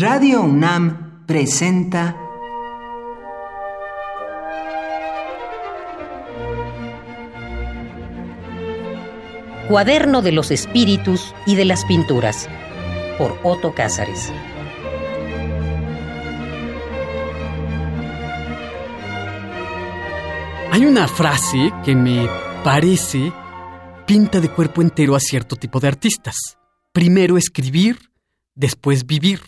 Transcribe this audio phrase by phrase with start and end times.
[0.00, 2.16] Radio UNAM presenta
[9.68, 12.48] Cuaderno de los Espíritus y de las Pinturas
[13.18, 14.32] por Otto Cázares.
[20.72, 22.26] Hay una frase que me
[22.64, 23.34] parece
[24.06, 26.56] pinta de cuerpo entero a cierto tipo de artistas.
[26.90, 27.98] Primero escribir,
[28.54, 29.40] después vivir.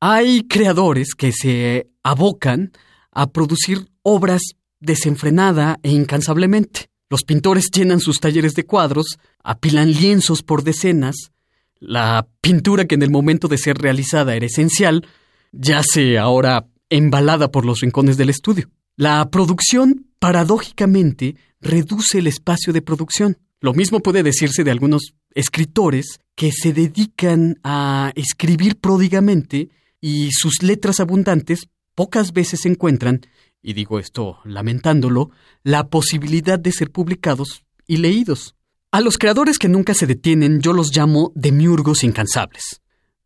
[0.00, 2.70] Hay creadores que se abocan
[3.10, 4.42] a producir obras
[4.78, 6.88] desenfrenada e incansablemente.
[7.10, 11.32] Los pintores llenan sus talleres de cuadros, apilan lienzos por decenas.
[11.80, 15.04] La pintura que en el momento de ser realizada era esencial,
[15.50, 18.70] yace ahora embalada por los rincones del estudio.
[18.94, 23.38] La producción, paradójicamente, reduce el espacio de producción.
[23.60, 30.62] Lo mismo puede decirse de algunos escritores que se dedican a escribir pródigamente y sus
[30.62, 33.22] letras abundantes pocas veces encuentran,
[33.62, 35.30] y digo esto lamentándolo,
[35.62, 38.54] la posibilidad de ser publicados y leídos.
[38.90, 42.80] A los creadores que nunca se detienen yo los llamo demiurgos incansables.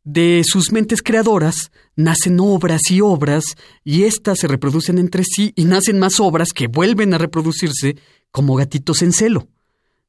[0.05, 3.45] De sus mentes creadoras nacen obras y obras,
[3.85, 7.97] y éstas se reproducen entre sí y nacen más obras que vuelven a reproducirse
[8.33, 9.49] como gatitos en celo.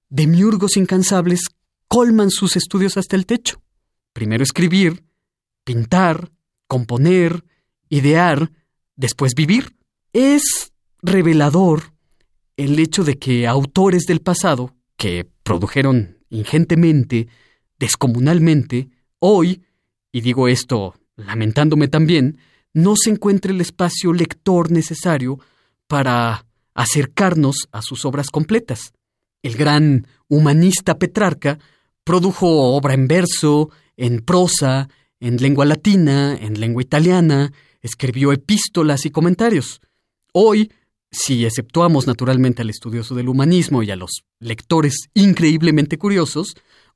[0.10, 1.42] Demiurgos incansables
[1.88, 3.62] colman sus estudios hasta el techo.
[4.14, 5.04] Primero escribir,
[5.64, 6.32] pintar,
[6.74, 7.44] componer,
[7.88, 8.50] idear,
[8.96, 9.76] después vivir.
[10.12, 11.94] Es revelador
[12.58, 17.28] el hecho de que autores del pasado, que produjeron ingentemente,
[17.78, 19.62] descomunalmente, hoy
[20.12, 22.40] y digo esto lamentándome también,
[22.74, 25.40] no se encuentre el espacio lector necesario
[25.86, 28.94] para acercarnos a sus obras completas.
[29.44, 31.60] El gran humanista Petrarca
[32.04, 34.90] produjo obra en verso, en prosa,
[35.24, 39.82] en lengua latina, en lengua italiana, escribió epístolas y comentarios.
[40.34, 40.72] Hoy,
[41.12, 46.56] si exceptuamos naturalmente al estudioso del humanismo y a los lectores increíblemente curiosos,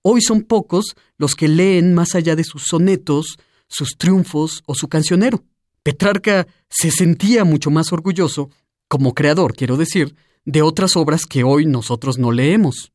[0.09, 3.37] Hoy son pocos los que leen más allá de sus sonetos,
[3.67, 5.43] sus triunfos o su cancionero.
[5.83, 8.49] Petrarca se sentía mucho más orgulloso,
[8.87, 12.93] como creador, quiero decir, de otras obras que hoy nosotros no leemos.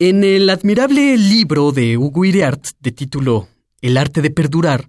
[0.00, 3.46] En el admirable libro de Hugo Iriart, de título
[3.82, 4.88] El arte de perdurar,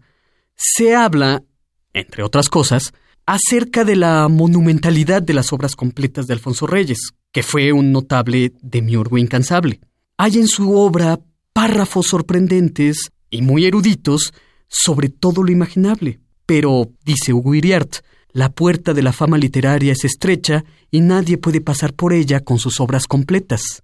[0.56, 1.44] se habla,
[1.92, 2.94] entre otras cosas,
[3.26, 8.54] acerca de la monumentalidad de las obras completas de Alfonso Reyes, que fue un notable
[8.62, 9.82] demiurgo incansable.
[10.18, 11.20] Hay en su obra
[11.52, 14.34] párrafos sorprendentes y muy eruditos
[14.68, 16.20] sobre todo lo imaginable.
[16.46, 17.98] Pero, dice Hugo Iriart,
[18.32, 22.60] la puerta de la fama literaria es estrecha y nadie puede pasar por ella con
[22.60, 23.84] sus obras completas.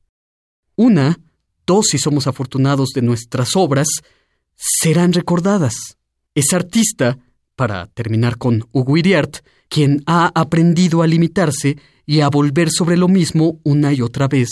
[0.76, 1.20] Una,
[1.66, 3.88] dos si somos afortunados de nuestras obras,
[4.60, 5.98] serán recordadas.
[6.36, 7.18] Es artista,
[7.56, 9.38] para terminar con Hugo Iriart,
[9.70, 14.50] quien ha aprendido a limitarse y a volver sobre lo mismo una y otra vez,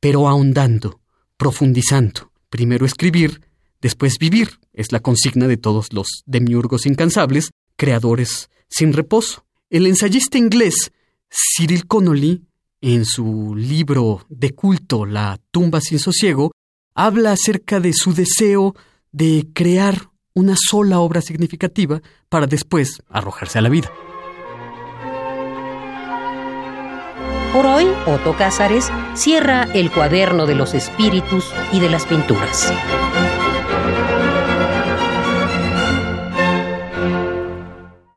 [0.00, 1.00] pero ahondando,
[1.36, 2.32] profundizando.
[2.48, 3.42] Primero escribir,
[3.80, 9.44] después vivir, es la consigna de todos los demiurgos incansables, creadores sin reposo.
[9.68, 10.92] El ensayista inglés
[11.28, 12.44] Cyril Connolly,
[12.80, 16.52] en su libro de culto La tumba sin sosiego,
[16.94, 18.74] habla acerca de su deseo
[19.12, 23.90] de crear una sola obra significativa para después arrojarse a la vida.
[27.52, 32.72] Por hoy, Otto Cázares cierra el cuaderno de los espíritus y de las pinturas.